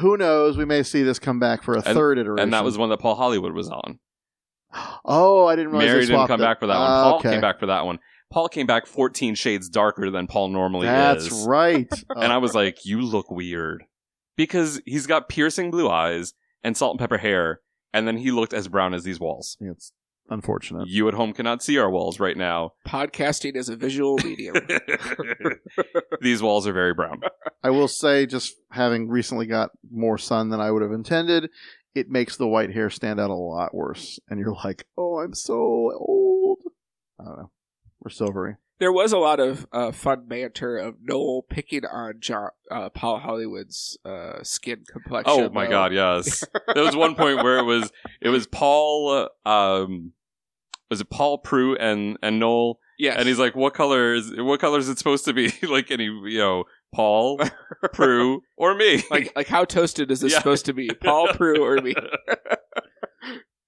[0.00, 0.56] who knows?
[0.56, 2.42] We may see this come back for a And- third iteration.
[2.44, 3.98] and that was one that Paul Hollywood was on.
[5.04, 6.44] Oh, I didn't realize Mary didn't come it.
[6.44, 6.82] back for that one.
[6.90, 7.30] Ah, Paul okay.
[7.32, 7.98] came back for that one.
[8.32, 11.30] Paul came back 14 shades darker than Paul normally That's is.
[11.30, 11.88] That's right.
[12.16, 13.84] and I was like, you look weird.
[14.36, 16.32] Because he's got piercing blue eyes
[16.64, 17.60] and salt and pepper hair,
[17.92, 19.56] and then he looked as brown as these walls.
[19.60, 19.92] It's
[20.30, 20.88] unfortunate.
[20.88, 22.72] You at home cannot see our walls right now.
[22.86, 24.54] Podcasting is a visual medium.
[26.20, 27.20] these walls are very brown.
[27.62, 31.50] I will say, just having recently got more sun than I would have intended,
[31.94, 34.18] it makes the white hair stand out a lot worse.
[34.28, 36.58] And you're like, oh, I'm so old.
[37.20, 37.50] I don't know.
[38.00, 38.56] We're silvery.
[38.80, 43.18] There was a lot of uh, fun banter of Noel picking on John, uh, Paul
[43.20, 45.44] Hollywood's uh, skin complexion.
[45.44, 45.70] Oh my though.
[45.70, 46.44] god, yes.
[46.74, 50.12] there was one point where it was it was Paul uh, um
[50.90, 53.16] was it Paul Prue and and Noel Yes.
[53.18, 56.04] and he's like what color is what color is it supposed to be like any
[56.04, 57.40] you know Paul
[57.92, 60.38] Prue or me like like how toasted is this Yeah.
[60.38, 60.88] supposed to be?
[60.88, 61.94] Paul Prue or me?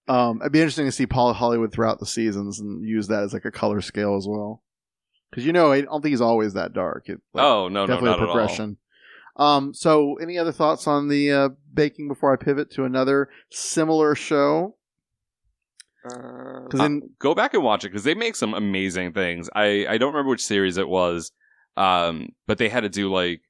[0.09, 3.33] Um, it'd be interesting to see Paul Hollywood throughout the seasons and use that as
[3.33, 4.63] like a color scale as well.
[5.31, 7.09] Because you know, I don't think he's always that dark.
[7.09, 8.77] It, like, oh no no definitely not a progression.
[9.37, 14.15] Um, so any other thoughts on the uh, baking before I pivot to another similar
[14.15, 14.77] show?
[16.05, 19.51] Uh, Because at Uh, go back and watch it because they make some amazing things.
[19.55, 21.33] I I don't remember which series it was,
[21.77, 23.43] um, but they had to do like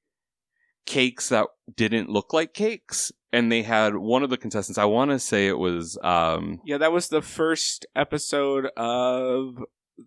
[0.87, 4.79] cakes that didn't look like cakes, and they had one of the contestants.
[4.79, 9.63] I want to say it was um yeah, that was the first episode of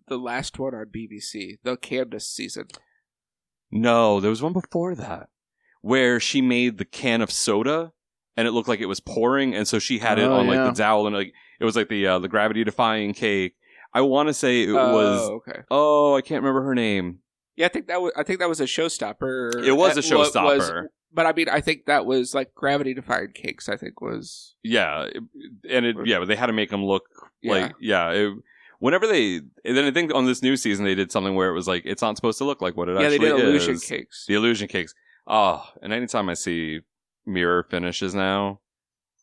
[0.08, 2.66] the last one on BBC, the Candice season.
[3.70, 5.28] No, there was one before that
[5.82, 7.92] where she made the can of soda
[8.36, 10.56] and it looked like it was pouring, and so she had it Oh, on like
[10.56, 10.64] yeah.
[10.66, 13.54] the dowel and like it was like the uh, the gravity defying cake.
[13.92, 15.28] I want to say it Oh, was.
[15.30, 15.60] okay.
[15.70, 17.18] Oh, I can't remember her name.
[17.56, 19.64] Yeah, I think that was I think that was a showstopper.
[19.64, 20.84] It was a wa- was- showstopper.
[21.12, 23.68] but I mean, I think that was like gravity defying cakes.
[23.68, 25.08] I think was Yeah,
[25.68, 27.04] and it yeah, but they had to make them look
[27.42, 27.52] Yeah.
[27.52, 28.10] like yeah.
[28.12, 28.32] It,
[28.80, 31.54] whenever they and then I think on this new season they did something where it
[31.54, 33.12] was like it's not supposed to look like what it actually is.
[33.22, 33.84] yeah, they did illusion is.
[33.84, 34.24] cakes.
[34.26, 34.92] The illusion cakes.
[35.26, 36.80] Oh, and anytime I see
[37.24, 38.60] mirror finishes now,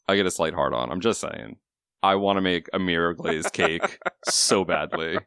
[0.07, 0.89] I get a slight hard on.
[0.89, 1.57] I'm just saying.
[2.01, 5.17] I want to make a mirror glazed cake so badly.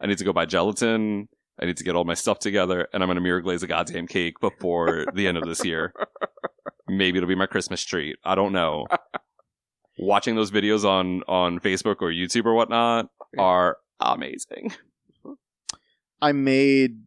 [0.00, 1.28] I need to go buy gelatin.
[1.60, 3.68] I need to get all my stuff together, and I'm going to mirror glaze a
[3.68, 5.94] goddamn cake before the end of this year.
[6.88, 8.16] Maybe it'll be my Christmas treat.
[8.24, 8.86] I don't know.
[9.98, 14.72] Watching those videos on on Facebook or YouTube or whatnot are amazing.
[16.20, 17.02] I made,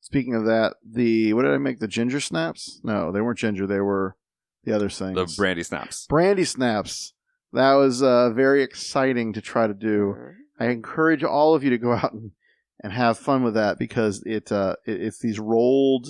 [0.00, 1.80] speaking of that, the what did I make?
[1.80, 2.80] The ginger snaps?
[2.84, 3.66] No, they weren't ginger.
[3.66, 4.16] They were
[4.64, 5.14] the other things.
[5.14, 6.06] The brandy snaps.
[6.06, 7.14] brandy snaps.
[7.52, 10.14] That was uh, very exciting to try to do.
[10.60, 12.32] I encourage all of you to go out and,
[12.82, 16.08] and have fun with that because it, uh, it it's these rolled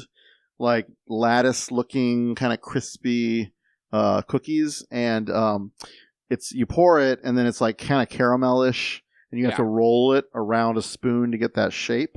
[0.58, 3.52] like lattice looking kind of crispy
[3.92, 5.72] uh, cookies and um,
[6.30, 9.58] it's you pour it and then it's like kind of caramelish and you have Yeah.
[9.58, 12.16] to roll it around a spoon to get that shape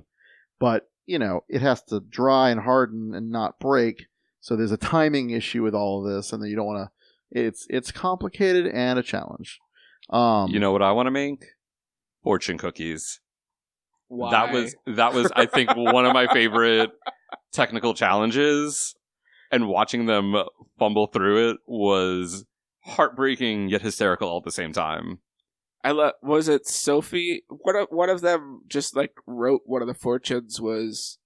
[0.59, 4.05] but you know, it has to dry and harden and not break.
[4.39, 6.89] So there's a timing issue with all of this, and then you don't want
[7.33, 7.37] to.
[7.41, 9.59] It's it's complicated and a challenge.
[10.11, 11.43] Um, you know what I want to make?
[12.23, 13.19] Fortune cookies.
[14.07, 14.31] Why?
[14.31, 16.91] That was that was I think one of my favorite
[17.51, 18.95] technical challenges,
[19.51, 20.35] and watching them
[20.77, 22.45] fumble through it was
[22.81, 25.19] heartbreaking yet hysterical all at the same time.
[25.83, 26.13] I love.
[26.21, 27.43] Was it Sophie?
[27.49, 31.17] One of one of them just like wrote one of the fortunes was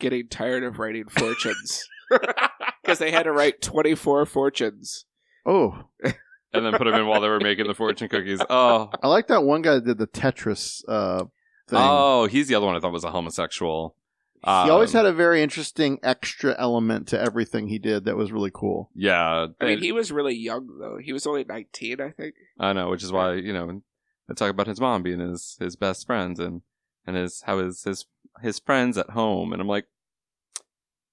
[0.00, 1.86] getting tired of writing fortunes
[2.82, 5.04] because they had to write twenty four fortunes.
[5.44, 8.40] Oh, and then put them in while they were making the fortune cookies.
[8.48, 11.24] Oh, I like that one guy that did the Tetris uh,
[11.68, 11.78] thing.
[11.78, 13.96] oh, he's the other one I thought was a homosexual.
[14.44, 18.32] He always Um, had a very interesting extra element to everything he did that was
[18.32, 18.90] really cool.
[18.94, 20.98] Yeah, I mean, he was really young though.
[21.02, 22.34] He was only nineteen, I think.
[22.58, 23.82] I know, which is why you know
[24.28, 26.62] they talk about his mom being his his best friends and
[27.06, 28.06] and his how his his
[28.42, 29.86] his friends at home, and I'm like,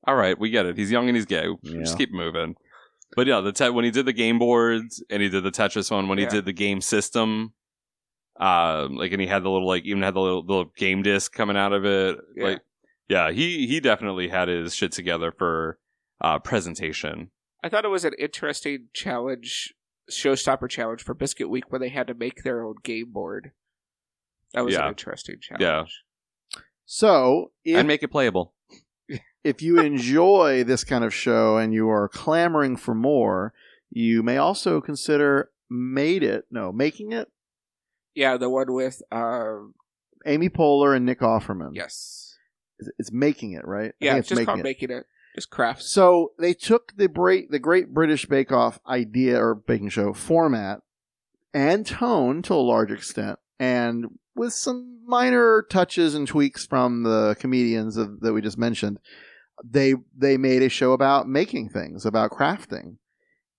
[0.07, 0.77] all right, we get it.
[0.77, 1.47] He's young and he's gay.
[1.61, 1.79] Yeah.
[1.79, 2.55] Just keep moving.
[3.15, 5.91] But yeah, the te- when he did the game boards and he did the Tetris
[5.91, 6.25] one, when Yeah.
[6.25, 7.53] he did the game system,
[8.39, 11.33] um, like and he had the little like even had the little, little game disc
[11.33, 12.43] coming out of it, Yeah.
[12.45, 12.61] like
[13.09, 15.77] yeah, he he definitely had his shit together for
[16.21, 17.31] uh presentation.
[17.63, 19.73] I thought it was an interesting challenge,
[20.09, 23.51] showstopper challenge for Biscuit Week when they had to make their own game board.
[24.53, 24.83] That was Yeah.
[24.83, 25.61] an interesting challenge.
[25.61, 25.83] Yeah.
[26.85, 28.53] So, if, and make it playable.
[29.43, 33.53] if you enjoy this kind of show and you are clamoring for more,
[33.91, 37.27] you may also consider made it no making it
[38.15, 39.75] Yeah, the one with um
[40.25, 41.71] Amy Poehler and Nick Offerman.
[41.73, 42.28] yes.
[42.79, 43.93] It's- making it right.
[43.99, 45.05] Yeah, it's just called making it.
[45.35, 45.83] Just craft.
[45.83, 50.81] So they took the break, the Great British Bake Off idea or baking show format
[51.53, 57.35] and tone to a large extent, and with some minor touches and tweaks from the
[57.39, 58.99] comedians of, that we just mentioned,
[59.63, 62.97] they they made a show about making things, about crafting.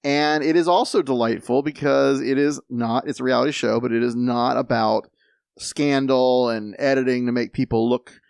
[0.03, 4.03] And it is also delightful because it is not, it's a reality show, but it
[4.03, 5.11] is not about
[5.59, 8.21] scandal and editing to make people look,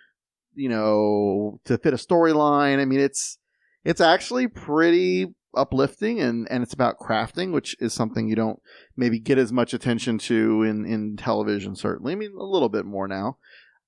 [0.54, 2.80] you know, to fit a storyline.
[2.80, 3.38] I mean, it's,
[3.84, 8.60] it's actually pretty uplifting and, and it's about crafting, which is something you don't
[8.96, 12.12] maybe get as much attention to in, in television, certainly.
[12.12, 13.38] I mean, a little bit more now.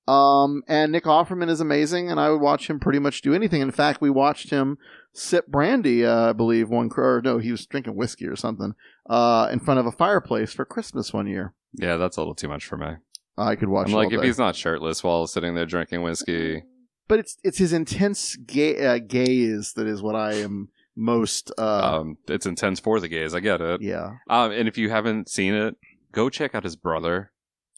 [0.08, 3.60] Um, and Nick Offerman is amazing, and I would watch him pretty much do anything.
[3.60, 4.78] In fact, we watched him
[5.12, 8.74] sip brandy, uh, I believe, one, or no, he was drinking whiskey or something,
[9.08, 11.54] uh, in front of a fireplace for Christmas one year.
[11.74, 12.96] Yeah, that's a little too much for me.
[13.38, 14.26] I could watch I'm like, if day.
[14.26, 16.62] he's not shirtless while sitting there drinking whiskey,
[17.08, 21.50] but it's it's his intense ga- uh, gaze that is what I am most.
[21.56, 23.34] Uh, um, it's intense for the gaze.
[23.34, 23.80] I get it.
[23.80, 24.10] yeah.
[24.28, 25.76] Um, and if you haven't seen it,
[26.12, 27.32] go check out his brother,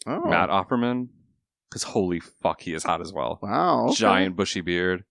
[0.07, 1.09] Oh Matt Offerman,
[1.71, 3.38] because holy fuck, he is hot as well.
[3.43, 3.87] Wow.
[3.87, 3.95] okay.
[3.95, 5.05] Giant bushy beard.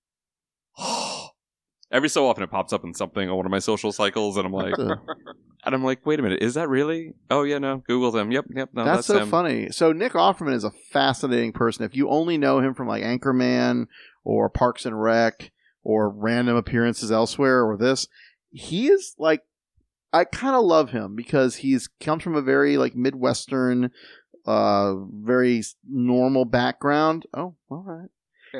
[1.93, 4.45] Every so often, it pops up in something on one of my social cycles, and
[4.47, 7.13] I'm like, and I'm like, wait a minute, is that really?
[7.29, 8.31] Oh yeah, no, Google them.
[8.31, 9.29] Yep, yep, no, that's, that's, so him.
[9.29, 9.69] funny.
[9.69, 11.85] So Nick Offerman is a fascinating person.
[11.85, 13.87] If you only know him from like Anchorman
[14.23, 15.51] or Parks and Rec
[15.83, 18.07] or random appearances elsewhere or this,
[18.49, 19.43] he is like
[20.11, 23.91] I kind of love him because he's comes from a very like Midwestern,
[24.45, 27.25] uh, very normal background.
[27.33, 28.09] Oh, all right.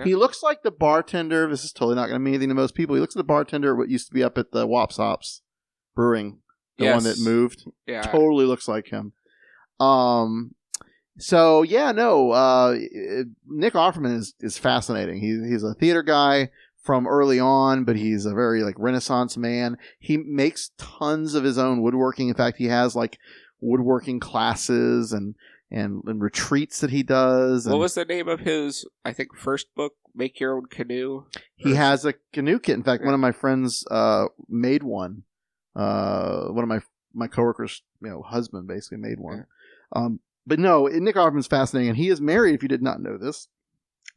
[0.04, 1.48] He looks like the bartender.
[1.48, 2.96] This is totally not going to mean anything to most people.
[2.96, 5.42] He looks like the bartender what used to be up at the Wops Hops
[5.96, 6.40] Brewing,
[6.78, 8.02] the one that moved Yeah.
[8.02, 9.14] totally looks like him.
[9.80, 10.56] Um,
[11.20, 12.76] so yeah, no, uh,
[13.48, 15.20] Nick Offerman is is fascinating.
[15.20, 16.50] He, he's a theater guy
[16.82, 19.78] from early on, but he's a very like Renaissance man.
[20.00, 22.30] He makes tons of his own woodworking.
[22.30, 23.18] In fact, he has like
[23.62, 25.36] woodworking classes and
[25.72, 27.68] and, and retreats that he does.
[27.68, 31.26] What was the name of his I think first book, Make Your Own Canoe?
[31.56, 32.76] he has a canoe kit.
[32.76, 35.24] In fact, one of my friends uh, made one.
[35.76, 36.80] Uh, one of my
[37.14, 39.46] my coworkers, you know, husband basically made one.
[39.96, 42.56] Um, but no, Nick Offerman's fascinating, and he is married.
[42.56, 43.48] If you did not know this,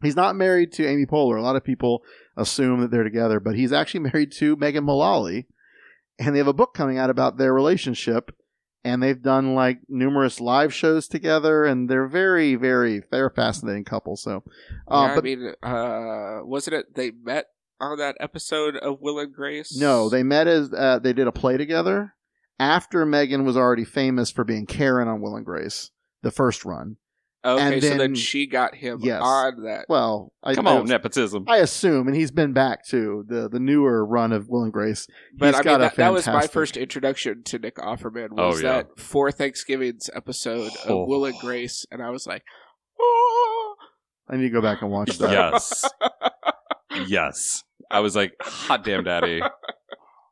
[0.03, 1.39] he's not married to Amy Poehler.
[1.39, 2.03] A lot of people
[2.37, 5.47] assume that they're together, but he's actually married to Megan Mullally,
[6.19, 8.35] and they have a book coming out about their relationship.
[8.87, 13.85] And they've done like numerous live shows together, and they're very, very, they're a fascinating
[13.85, 14.17] couple.
[14.17, 14.45] So,
[14.91, 17.47] uh, yeah, but I mean, uh, wasn't it they met
[17.81, 19.77] on that episode of Will and Grace?
[19.77, 22.15] No, they met as uh, they did a play together
[22.59, 25.91] after Megan was already famous for being Karen on Will and Grace,
[26.23, 26.97] the first run.
[27.47, 29.21] Okay, and so then- then she got him Yes.
[29.23, 29.87] on that.
[29.89, 31.45] Well, I, Come I, on, nepotism.
[31.49, 35.07] I assume, and he's been back to The the newer run of Will and Grace.
[35.39, 38.29] But He's I got mean, a that, that was my first introduction to Nick Offerman.
[38.37, 38.73] Oh, Was yeah.
[38.83, 41.03] that for Thanksgiving's episode Oh.
[41.03, 42.43] of Will and Grace, and I was like,
[43.01, 43.75] oh,
[44.29, 45.31] I need to go back and watch that.
[45.31, 45.85] Yes.
[47.07, 47.63] yes.
[47.91, 49.41] I was like, hot damn daddy.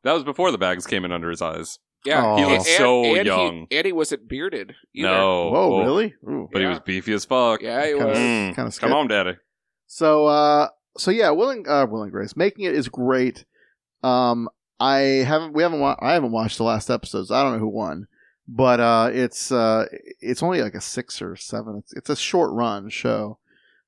[0.02, 1.78] That was before the bags came in under his eyes.
[2.04, 2.36] Yeah, Oh.
[2.36, 3.66] He and- looked so and, and young.
[3.70, 4.74] He, and he wasn't bearded.
[4.94, 5.08] Either.
[5.08, 5.50] No.
[5.50, 5.82] Whoa, Oh.
[5.84, 6.14] really?
[6.28, 6.48] Ooh.
[6.52, 7.62] But he was beefy as fuck.
[7.62, 8.18] Yeah, he Kinda- was.
[8.18, 8.54] Mm.
[8.54, 9.36] kinda Come on, daddy.
[9.86, 13.44] So, uh, so yeah, Will and, uh, Will and Grace making it is great.
[14.02, 14.48] Um,
[14.80, 17.30] I haven't, we haven't, wa- I haven't watched the last episodes.
[17.30, 18.06] I don't know who won,
[18.46, 19.86] but uh, it's uh,
[20.20, 21.76] it's only like a six or seven.
[21.78, 23.38] It's it's a short run show.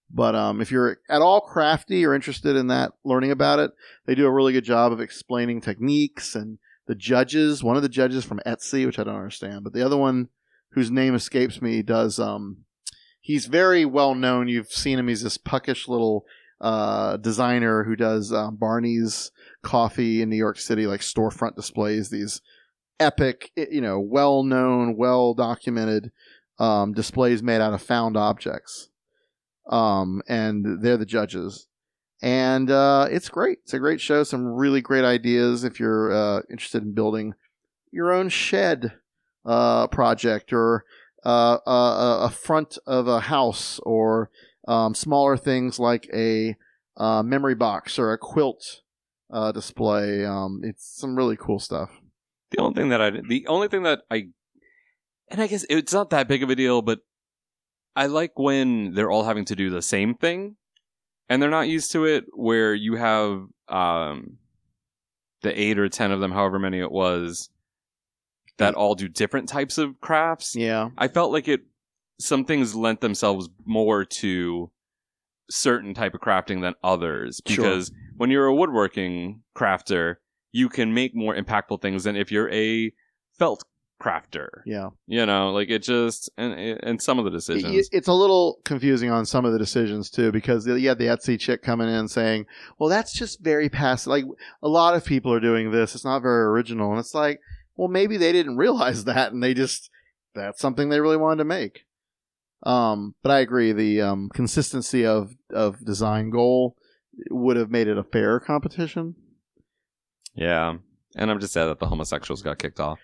[0.09, 3.73] But um, if you're at all crafty or interested in that, learning about it,
[4.07, 7.63] they do a really good job of explaining techniques and the judges.
[7.63, 10.29] One of the judges from Etsy, which I don't understand, but the other one,
[10.73, 12.19] whose name escapes me, does.
[12.19, 12.65] Um,
[13.21, 14.49] he's very well known.
[14.49, 15.09] You've seen him.
[15.09, 16.27] He's this puckish little
[16.61, 19.31] uh, designer who does um, Barney's
[19.63, 22.11] coffee in New York City, like storefront displays.
[22.11, 22.41] These
[22.99, 26.13] epic, you know, well known, well documented
[26.59, 28.89] um, displays made out of found objects.
[29.69, 31.67] Um, and they're the judges.
[32.23, 33.59] And uh, it's great.
[33.65, 34.25] It's a great show.
[34.25, 37.35] Some really great ideas if you're uh, interested in building
[37.93, 38.93] your own shed
[39.45, 40.85] uh, project or
[41.25, 44.31] uh, a, a front of a house or
[44.67, 46.57] um, smaller things like a
[46.97, 48.81] uh, memory box or a quilt
[49.31, 50.25] uh, display.
[50.25, 51.91] Um, it's some really cool stuff.
[52.51, 54.29] The only thing that I the only thing that I
[55.29, 57.01] and I guess it's not that big of a deal, but
[57.97, 60.57] I like when they're all having to do the same thing
[61.29, 64.39] and they're not used to it where you have um
[65.43, 67.51] the 8 or 10 of them however many it was
[68.59, 70.57] that all do different types of crafts.
[70.57, 70.89] Yeah.
[70.97, 71.61] I felt like it
[72.19, 74.71] some things lent themselves more to
[75.51, 77.57] certain type of crafting than others Sure.
[77.65, 80.17] because when you're a woodworking crafter
[80.53, 82.91] you can make more impactful things than if you're a
[83.39, 83.63] felt
[84.03, 84.91] crafter Yeah.
[85.07, 89.11] you know like it just and and some of the decisions It's a little confusing
[89.11, 92.45] on some of the decisions too, because you had the Etsy chick coming in saying,
[92.79, 94.09] "Well, that's just very passive.
[94.09, 94.25] Like
[94.63, 95.95] a lot of people are doing this.
[95.95, 97.41] It's not very original." And it's like,
[97.77, 99.91] well, maybe they didn't realize that, and they just
[100.35, 101.81] that's something they really wanted to make.
[102.65, 106.77] Um, but I agree, the um, consistency of of design goal
[107.31, 109.15] would have made it a fair competition.
[110.35, 110.77] yeah
[111.17, 112.99] and i'm just sad that the homosexuals got kicked off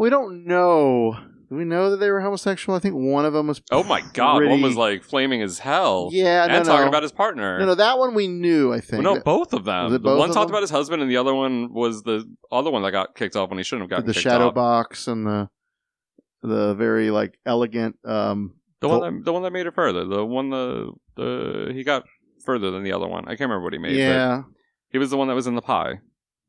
[0.00, 1.14] We don't know.
[1.50, 2.74] Do we know that they were homosexual?
[2.74, 3.60] I think one of them was.
[3.70, 6.88] oh my god one was like flaming as hell Yeah, no, and talking no.
[6.88, 8.72] about his partner No, no, that one we knew.
[8.72, 9.04] I think.
[9.04, 9.84] Well, no, both of them.
[9.84, 10.54] Was it the both one of talked them?
[10.54, 13.50] about his husband, and the other one was the other one that got kicked off
[13.50, 14.54] when he shouldn't have gotten the shadow off.
[14.54, 15.48] box and the
[16.42, 20.06] the very like elegant um The one that the one that made it further.
[20.06, 22.04] The one the the he got
[22.46, 23.24] further than the other one.
[23.26, 23.90] I can't remember what he made.
[23.90, 24.42] but yeah
[24.92, 26.00] he was the one that was in the pie.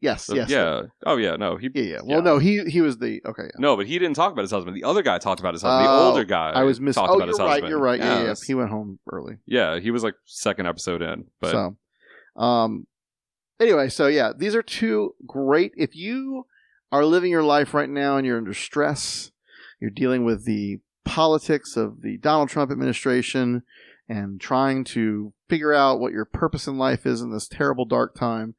[0.01, 0.81] Yes The- yes yeah.
[1.05, 1.35] Oh yeah.
[1.37, 1.55] No.
[1.57, 1.69] He.
[1.73, 3.49] yeah yeah well no he he was the okay yeah.
[3.59, 4.75] No, but he didn't talk about his husband.
[4.75, 5.85] The other guy talked about his husband.
[5.87, 6.49] the Oh, older guy.
[6.51, 7.69] I was miss talked oh about his right husband.
[7.69, 8.41] you're right yeah, yeah Yes.
[8.43, 11.25] he went home early Yeah, he was like second episode in.
[11.39, 11.77] But so
[12.41, 12.87] um
[13.59, 16.45] anyway so yeah these are two great if you
[16.91, 19.31] are living your life right now and you're under stress
[19.79, 23.63] you're dealing with the politics of the Donald Trump administration
[24.07, 28.13] and trying to figure out what your purpose in life is in this terrible dark
[28.15, 28.55] time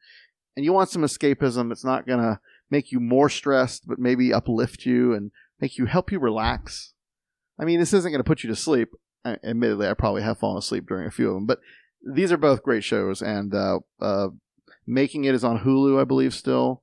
[0.56, 2.38] and you want some escapism it's not going to
[2.70, 5.30] make you more stressed but maybe uplift you and
[5.60, 6.92] make you help you relax
[7.58, 8.90] i mean this isn't going to put you to sleep
[9.24, 11.60] I, admittedly i probably have fallen asleep during a few of them but
[12.04, 14.28] these are both great shows and uh, uh,
[14.86, 16.82] making it is on hulu i believe still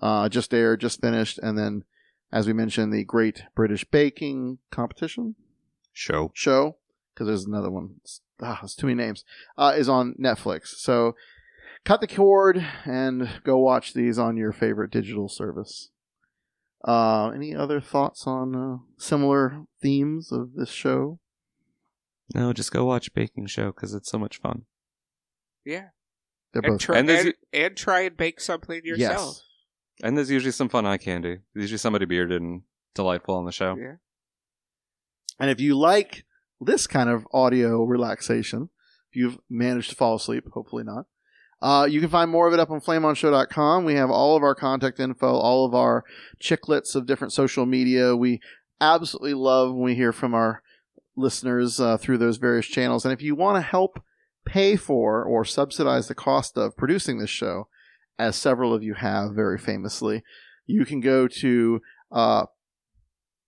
[0.00, 1.84] uh, just aired just finished and then
[2.32, 5.34] as we mentioned the great british baking competition
[5.92, 6.30] show.
[6.34, 6.76] show
[7.12, 7.96] because there's another one.
[8.00, 9.24] It's- Ah, there's too many names.
[9.56, 10.68] Uh, is on Netflix.
[10.78, 11.14] So
[11.84, 15.90] cut the cord and go watch these on your favorite digital service.
[16.86, 21.18] Uh, any other thoughts on uh, similar themes of this show?
[22.34, 24.62] No, just go watch Baking Show because it's so much fun.
[25.64, 25.88] Yeah.
[26.52, 29.20] They're And both try, And and, and try and bake something yourself.
[29.20, 29.42] yes.
[30.02, 31.38] And there's usually some fun eye candy.
[31.54, 32.62] There's usually somebody bearded and
[32.94, 33.76] delightful on the show.
[33.78, 33.96] Yeah.
[35.38, 36.24] And if you like
[36.60, 38.70] this kind of audio relaxation,
[39.10, 41.06] if you've managed to fall asleep, hopefully not,
[41.62, 43.84] uh, you can find more of it up on flameonshow.com.
[43.84, 46.04] We have all of our contact info, all of our
[46.42, 48.16] chicklets of different social media.
[48.16, 48.40] We
[48.80, 50.60] absolutely love when we hear from our
[51.16, 53.04] listeners uh, through those various channels.
[53.04, 54.02] And if you want to help
[54.44, 57.68] pay for or subsidize the cost of producing this show,
[58.18, 60.24] as several of you have very famously,
[60.66, 62.46] you can go to uh,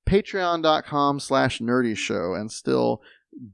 [0.08, 3.02] patreon.com slash nerdy show and still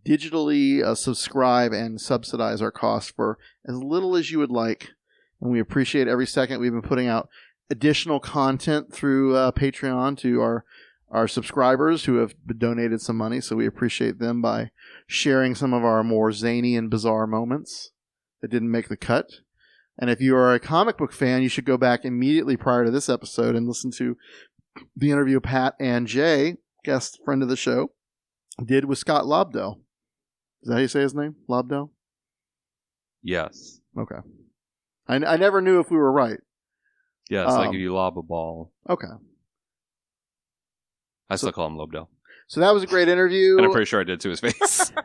[0.07, 4.91] digitally uh, subscribe and subsidize our costs for as little as you would like.
[5.41, 7.29] And we appreciate every second we've been putting out
[7.71, 10.65] additional content through uh, patreon to our
[11.11, 14.71] our subscribers who have donated some money, so we appreciate them by
[15.09, 17.91] sharing some of our more zany and bizarre moments
[18.41, 19.27] that didn't make the cut.
[19.99, 22.93] And if you are a comic book fan, you should go back immediately prior to
[22.93, 24.17] this episode and listen to
[24.97, 27.91] the interview of Pat and Jay, guest friend of the show,
[28.67, 29.79] did with Scott Lobdell.
[30.63, 31.37] Is that how you say his name?
[31.49, 31.91] Lobdell?
[33.23, 33.81] Yes.
[33.99, 34.17] Okay.
[35.09, 36.39] I, I never knew if we were right.
[37.29, 38.73] Yes, like Um, if you lob a ball.
[38.89, 39.07] Okay.
[41.29, 42.09] I still call him Lobdell.
[42.49, 43.57] So that was a great interview.
[43.57, 44.93] And I'm pretty sure I did to his face.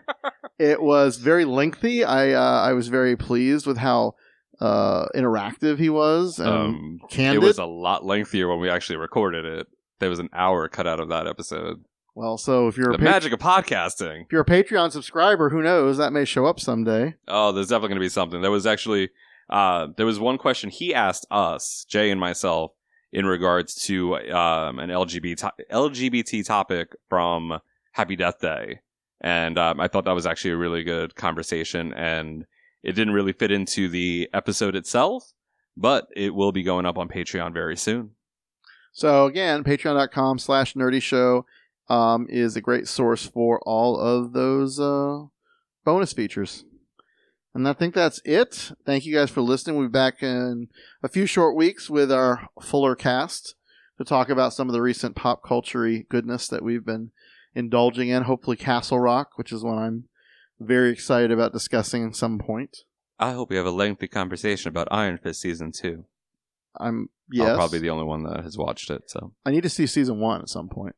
[0.57, 2.05] It was very lengthy.
[2.05, 4.15] I uh, I was very pleased with how
[4.61, 7.43] uh, interactive he was and um, candid.
[7.43, 9.67] it was a lot lengthier when we actually recorded it.
[9.99, 11.83] There was an hour cut out of that episode.
[12.15, 14.23] Well, so if you're The a magic of podcasting.
[14.23, 15.97] if you're a Patreon subscriber, who knows?
[15.97, 17.15] That may show up someday.
[17.27, 18.41] Oh, there's definitely going to be something.
[18.41, 19.09] There was actually
[19.49, 22.71] uh, there was one question he asked us, Jay and myself,
[23.11, 27.59] in regards to um, an LGBT LGBT topic from
[27.91, 28.79] Happy Death Day,
[29.21, 32.45] and um, I thought that was actually a really good conversation, and
[32.81, 35.33] it didn't really fit into the episode itself,
[35.75, 38.11] but it will be going up on Patreon very soon.
[38.93, 41.45] So again, patreon.com slash nerdy show
[41.89, 45.23] um, is a great source for all of those uh,
[45.83, 46.65] bonus features.
[47.53, 48.71] And I think that's it.
[48.85, 49.77] Thank you guys for listening.
[49.77, 50.67] We'll be back in
[51.01, 53.55] a few short weeks with our fuller cast
[53.97, 57.11] to talk about some of the recent pop culture goodness that we've been
[57.53, 58.23] indulging in.
[58.23, 60.03] Hopefully Castle Rock, which is one I'm
[60.59, 62.79] very excited about discussing at some point.
[63.17, 66.05] I hope we have a lengthy conversation about Iron Fist season two.
[66.77, 67.49] I'm yes.
[67.49, 70.19] I'm probably the only one that has watched it, so I need to see season
[70.19, 70.95] one at some point.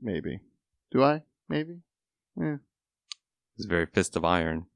[0.00, 0.40] Maybe.
[0.90, 1.22] Do I?
[1.48, 1.80] Maybe.
[2.36, 2.56] Yeah.
[3.56, 4.66] it's very Fist of Iron.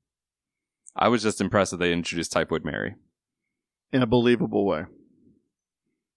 [0.96, 2.94] I was just impressed that they introduced Typhoid Mary.
[3.92, 4.84] In a believable way.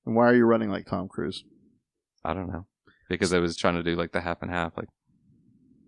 [0.06, 1.44] And why are you running like Tom Cruise?
[2.24, 2.66] I don't know.
[3.10, 4.74] Because I was trying to do like the half and half.
[4.76, 4.88] Like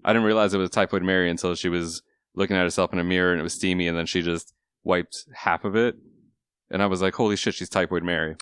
[0.05, 2.01] I didn't realize it was Typhoid Mary until she was
[2.36, 4.53] looking at herself in a mirror and it was steamy and then she just
[4.84, 5.95] wiped half of it.
[6.70, 8.36] And I was like, holy shit, she's Typhoid Mary.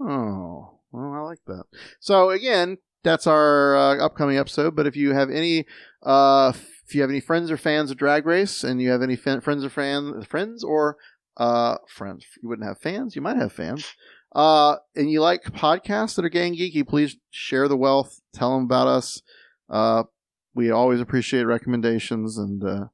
[0.00, 1.64] Oh, well, I like that.
[2.00, 4.74] So again, that's our uh, upcoming episode.
[4.74, 5.66] But if you have any,
[6.02, 6.52] uh,
[6.86, 9.40] if you have any friends or fans of Drag Race, and you have any fan,
[9.40, 10.96] friends or fan friends or
[11.36, 13.14] uh, friends, you wouldn't have fans.
[13.14, 13.94] You might have fans.
[14.34, 18.20] Uh, and you like podcasts that are gay and geeky, please share the wealth.
[18.32, 19.22] Tell them about us.
[19.70, 20.04] Uh,
[20.54, 22.36] we always appreciate recommendations.
[22.36, 22.86] And uh,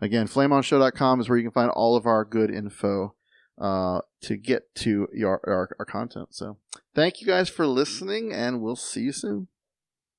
[0.00, 3.14] again, flameonshow.com is where you can find all of our good info
[3.62, 6.28] uh, to get to your our, our content.
[6.32, 6.58] So
[6.94, 9.48] thank you guys for listening, and we'll see you soon.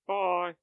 [0.08, 0.54] Bye.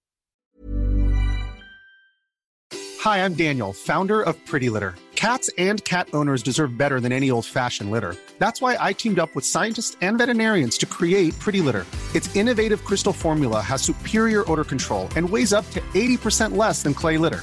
[3.01, 4.95] Hi, I'm Daniel, founder of Pretty Litter.
[5.15, 8.17] Cats and cat owners deserve better than any old fashioned litter.
[8.39, 11.85] That's why I teamed up with scientists and veterinarians to create Pretty Litter.
[12.15, 16.95] Its innovative crystal formula has superior odor control and weighs up to 80% less than
[16.95, 17.43] clay litter.